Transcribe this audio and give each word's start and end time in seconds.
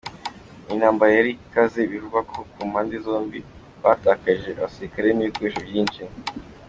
Ni 0.65 0.71
intambara 0.75 1.11
yari 1.17 1.31
ikaze, 1.45 1.79
bivugwa 1.91 2.21
ko 2.31 2.37
ku 2.51 2.59
mpande 2.69 2.95
zombi 3.05 3.39
bahatakarije 3.81 4.49
abasirikare 4.53 5.07
n’ibikoresho 5.13 5.61
byinshi. 5.67 6.01